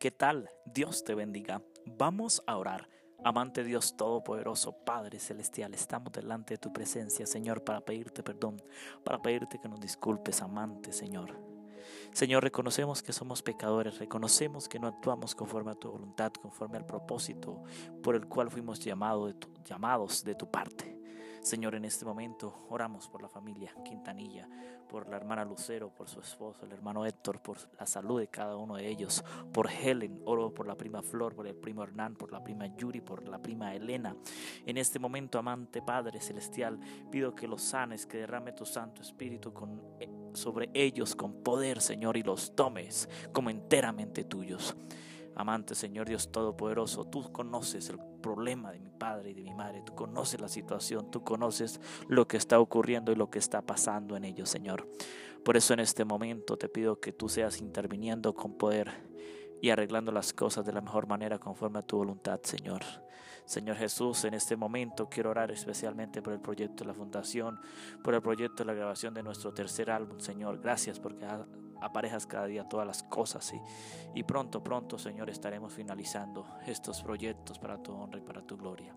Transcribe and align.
¿Qué 0.00 0.10
tal? 0.10 0.48
Dios 0.64 1.04
te 1.04 1.14
bendiga. 1.14 1.60
Vamos 1.84 2.42
a 2.46 2.56
orar. 2.56 2.88
Amante 3.22 3.62
Dios 3.62 3.98
Todopoderoso, 3.98 4.72
Padre 4.72 5.18
Celestial, 5.18 5.74
estamos 5.74 6.10
delante 6.10 6.54
de 6.54 6.58
tu 6.58 6.72
presencia, 6.72 7.26
Señor, 7.26 7.64
para 7.64 7.82
pedirte 7.82 8.22
perdón, 8.22 8.62
para 9.04 9.20
pedirte 9.20 9.60
que 9.60 9.68
nos 9.68 9.78
disculpes, 9.78 10.40
amante, 10.40 10.94
Señor. 10.94 11.38
Señor, 12.14 12.42
reconocemos 12.42 13.02
que 13.02 13.12
somos 13.12 13.42
pecadores, 13.42 13.98
reconocemos 13.98 14.70
que 14.70 14.78
no 14.78 14.88
actuamos 14.88 15.34
conforme 15.34 15.72
a 15.72 15.74
tu 15.74 15.90
voluntad, 15.90 16.32
conforme 16.32 16.78
al 16.78 16.86
propósito 16.86 17.62
por 18.02 18.14
el 18.14 18.26
cual 18.26 18.50
fuimos 18.50 18.80
llamados 18.80 20.24
de 20.24 20.34
tu 20.34 20.50
parte. 20.50 20.99
Señor, 21.42 21.74
en 21.74 21.86
este 21.86 22.04
momento 22.04 22.66
oramos 22.68 23.08
por 23.08 23.22
la 23.22 23.28
familia 23.28 23.74
Quintanilla, 23.82 24.46
por 24.88 25.08
la 25.08 25.16
hermana 25.16 25.44
Lucero, 25.44 25.88
por 25.88 26.08
su 26.08 26.20
esposo, 26.20 26.66
el 26.66 26.72
hermano 26.72 27.06
Héctor, 27.06 27.40
por 27.40 27.56
la 27.78 27.86
salud 27.86 28.20
de 28.20 28.28
cada 28.28 28.56
uno 28.56 28.76
de 28.76 28.86
ellos, 28.88 29.24
por 29.52 29.70
Helen, 29.70 30.20
oro 30.26 30.52
por 30.52 30.66
la 30.66 30.76
prima 30.76 31.00
Flor, 31.02 31.34
por 31.34 31.46
el 31.46 31.54
primo 31.54 31.82
Hernán, 31.82 32.14
por 32.14 32.30
la 32.30 32.42
prima 32.42 32.66
Yuri, 32.66 33.00
por 33.00 33.26
la 33.26 33.38
prima 33.38 33.74
Elena. 33.74 34.14
En 34.66 34.76
este 34.76 34.98
momento, 34.98 35.38
amante 35.38 35.80
Padre 35.80 36.20
Celestial, 36.20 36.78
pido 37.10 37.34
que 37.34 37.48
los 37.48 37.62
sanes, 37.62 38.04
que 38.04 38.18
derrame 38.18 38.52
tu 38.52 38.66
Santo 38.66 39.00
Espíritu 39.00 39.52
eh, 39.98 40.08
sobre 40.34 40.68
ellos 40.74 41.16
con 41.16 41.42
poder, 41.42 41.80
Señor, 41.80 42.16
y 42.16 42.22
los 42.22 42.54
tomes 42.54 43.08
como 43.32 43.48
enteramente 43.48 44.24
tuyos. 44.24 44.76
Amante 45.36 45.74
Señor 45.74 46.08
Dios 46.08 46.30
Todopoderoso, 46.30 47.04
tú 47.04 47.30
conoces 47.32 47.88
el 47.88 47.98
problema 48.20 48.72
de 48.72 48.80
mi 48.80 48.90
padre 48.90 49.30
y 49.30 49.34
de 49.34 49.42
mi 49.42 49.54
madre, 49.54 49.82
tú 49.84 49.94
conoces 49.94 50.40
la 50.40 50.48
situación, 50.48 51.10
tú 51.10 51.24
conoces 51.24 51.80
lo 52.08 52.28
que 52.28 52.36
está 52.36 52.60
ocurriendo 52.60 53.12
y 53.12 53.16
lo 53.16 53.30
que 53.30 53.38
está 53.38 53.62
pasando 53.62 54.16
en 54.16 54.24
ellos, 54.24 54.50
Señor. 54.50 54.88
Por 55.44 55.56
eso 55.56 55.72
en 55.72 55.80
este 55.80 56.04
momento 56.04 56.56
te 56.56 56.68
pido 56.68 57.00
que 57.00 57.12
tú 57.12 57.28
seas 57.28 57.60
interviniendo 57.60 58.34
con 58.34 58.58
poder 58.58 59.08
y 59.62 59.70
arreglando 59.70 60.12
las 60.12 60.32
cosas 60.32 60.64
de 60.64 60.72
la 60.72 60.80
mejor 60.80 61.06
manera 61.06 61.38
conforme 61.38 61.78
a 61.78 61.82
tu 61.82 61.96
voluntad, 61.98 62.40
Señor. 62.42 62.82
Señor 63.44 63.76
Jesús, 63.76 64.24
en 64.24 64.34
este 64.34 64.54
momento 64.54 65.08
quiero 65.08 65.30
orar 65.30 65.50
especialmente 65.50 66.22
por 66.22 66.32
el 66.32 66.40
proyecto 66.40 66.84
de 66.84 66.88
la 66.88 66.94
fundación, 66.94 67.58
por 68.04 68.14
el 68.14 68.22
proyecto 68.22 68.62
de 68.62 68.66
la 68.66 68.74
grabación 68.74 69.12
de 69.12 69.22
nuestro 69.22 69.52
tercer 69.52 69.90
álbum, 69.90 70.20
Señor. 70.20 70.60
Gracias 70.60 71.00
porque 71.00 71.26
aparejas 71.80 72.26
cada 72.26 72.46
día 72.46 72.68
todas 72.68 72.86
las 72.86 73.02
cosas 73.02 73.52
y, 73.52 73.60
y 74.18 74.22
pronto, 74.22 74.62
pronto, 74.62 74.98
Señor, 74.98 75.30
estaremos 75.30 75.72
finalizando 75.72 76.46
estos 76.66 77.02
proyectos 77.02 77.58
para 77.58 77.82
tu 77.82 77.92
honra 77.92 78.18
y 78.18 78.22
para 78.22 78.42
tu 78.42 78.56
gloria. 78.56 78.94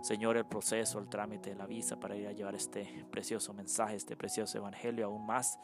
Señor, 0.00 0.36
el 0.36 0.46
proceso, 0.46 1.00
el 1.00 1.08
trámite 1.08 1.50
de 1.50 1.56
la 1.56 1.66
visa 1.66 1.98
para 1.98 2.16
ir 2.16 2.28
a 2.28 2.32
llevar 2.32 2.54
este 2.54 3.04
precioso 3.10 3.52
mensaje, 3.52 3.96
este 3.96 4.16
precioso 4.16 4.56
evangelio 4.56 5.06
aún 5.06 5.26
más 5.26 5.58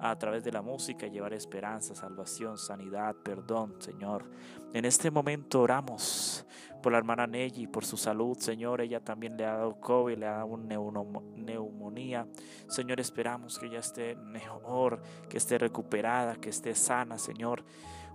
a 0.00 0.16
través 0.18 0.42
de 0.42 0.50
la 0.50 0.60
música, 0.60 1.06
llevar 1.06 1.32
esperanza, 1.32 1.94
salvación, 1.94 2.58
sanidad, 2.58 3.14
perdón, 3.14 3.76
Señor. 3.80 4.28
En 4.72 4.84
este 4.84 5.10
momento 5.10 5.60
oramos 5.60 6.44
por 6.86 6.92
la 6.92 6.98
hermana 6.98 7.26
Nelly, 7.26 7.66
por 7.66 7.84
su 7.84 7.96
salud, 7.96 8.38
Señor. 8.38 8.80
Ella 8.80 9.00
también 9.00 9.36
le 9.36 9.44
ha 9.44 9.56
dado 9.56 9.80
COVID, 9.80 10.18
le 10.18 10.26
ha 10.28 10.36
dado 10.36 10.56
neumonía. 10.56 12.28
Señor, 12.68 13.00
esperamos 13.00 13.58
que 13.58 13.66
ella 13.66 13.80
esté 13.80 14.14
mejor, 14.14 15.02
que 15.28 15.38
esté 15.38 15.58
recuperada, 15.58 16.36
que 16.36 16.50
esté 16.50 16.76
sana, 16.76 17.18
Señor. 17.18 17.64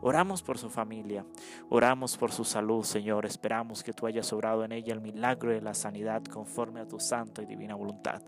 Oramos 0.04 0.42
por 0.42 0.58
su 0.58 0.70
familia, 0.70 1.24
oramos 1.70 2.18
por 2.18 2.32
su 2.32 2.44
salud, 2.44 2.84
Señor. 2.84 3.28
Esperamos 3.28 3.84
que 3.84 3.94
tú 3.94 4.08
hayas 4.08 4.34
obrado 4.34 4.66
en 4.66 4.72
ella 4.72 4.94
el 4.94 5.02
milagro 5.02 5.52
de 5.52 5.62
la 5.62 5.76
sanidad 5.76 6.24
conforme 6.24 6.80
a 6.80 6.88
tu 6.88 7.00
santa 7.00 7.44
y 7.44 7.46
divina 7.46 7.76
voluntad. 7.76 8.24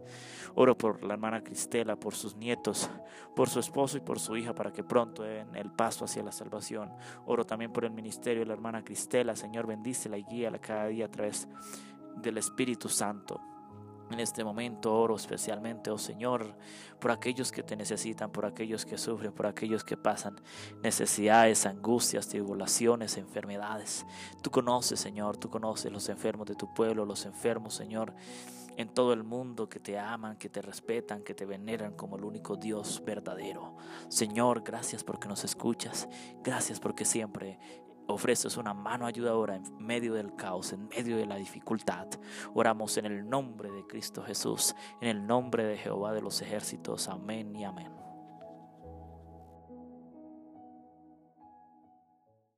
Oro 0.53 0.77
por 0.77 1.03
la 1.03 1.15
hermana 1.15 1.41
Cristela, 1.41 1.95
por 1.95 2.13
sus 2.13 2.35
nietos, 2.35 2.91
por 3.35 3.49
su 3.49 3.59
esposo 3.59 3.97
y 3.97 4.01
por 4.01 4.19
su 4.19 4.37
hija, 4.37 4.53
para 4.53 4.71
que 4.71 4.83
pronto 4.83 5.23
den 5.23 5.55
el 5.55 5.71
paso 5.71 6.05
hacia 6.05 6.21
la 6.21 6.31
salvación. 6.31 6.91
Oro 7.25 7.43
también 7.43 7.73
por 7.73 7.85
el 7.85 7.91
ministerio 7.91 8.41
de 8.41 8.45
la 8.45 8.53
hermana 8.53 8.83
Cristela. 8.83 9.35
Señor, 9.35 9.65
bendícela 9.65 10.19
y 10.19 10.25
guíala 10.33 10.59
cada 10.59 10.87
día 10.87 11.05
a 11.05 11.11
través 11.11 11.47
del 12.17 12.37
Espíritu 12.37 12.89
Santo. 12.89 13.39
En 14.11 14.19
este 14.19 14.43
momento 14.43 14.93
oro 14.93 15.15
especialmente, 15.15 15.89
oh 15.89 15.97
Señor, 15.97 16.55
por 16.99 17.09
aquellos 17.09 17.51
que 17.51 17.63
te 17.63 17.75
necesitan, 17.75 18.31
por 18.31 18.45
aquellos 18.45 18.85
que 18.85 18.97
sufren, 18.97 19.31
por 19.31 19.47
aquellos 19.47 19.83
que 19.83 19.97
pasan 19.97 20.35
necesidades, 20.83 21.65
angustias, 21.65 22.27
tribulaciones, 22.27 23.17
enfermedades. 23.17 24.05
Tú 24.43 24.51
conoces, 24.51 24.99
Señor, 24.99 25.37
tú 25.37 25.49
conoces 25.49 25.91
los 25.91 26.09
enfermos 26.09 26.45
de 26.47 26.55
tu 26.55 26.71
pueblo, 26.75 27.05
los 27.05 27.25
enfermos, 27.25 27.73
Señor, 27.73 28.13
en 28.77 28.89
todo 28.89 29.13
el 29.13 29.23
mundo 29.23 29.67
que 29.67 29.79
te 29.79 29.97
aman, 29.97 30.37
que 30.37 30.49
te 30.49 30.61
respetan, 30.61 31.23
que 31.23 31.33
te 31.33 31.45
veneran 31.45 31.95
como 31.95 32.17
el 32.17 32.23
único 32.23 32.55
Dios 32.55 33.01
verdadero. 33.03 33.77
Señor, 34.09 34.61
gracias 34.63 35.03
porque 35.03 35.27
nos 35.27 35.43
escuchas, 35.43 36.07
gracias 36.43 36.79
porque 36.79 37.05
siempre 37.05 37.57
ofreces 38.07 38.57
una 38.57 38.73
mano 38.73 39.05
ayudadora 39.05 39.55
en 39.55 39.63
medio 39.77 40.13
del 40.13 40.35
caos, 40.35 40.73
en 40.73 40.87
medio 40.87 41.17
de 41.17 41.25
la 41.25 41.35
dificultad. 41.35 42.07
Oramos 42.53 42.97
en 42.97 43.05
el 43.05 43.27
nombre 43.29 43.71
de 43.71 43.85
Cristo 43.87 44.23
Jesús, 44.23 44.75
en 45.01 45.09
el 45.09 45.25
nombre 45.25 45.63
de 45.63 45.77
Jehová 45.77 46.13
de 46.13 46.21
los 46.21 46.41
ejércitos. 46.41 47.07
Amén 47.07 47.55
y 47.55 47.63
amén. 47.63 48.12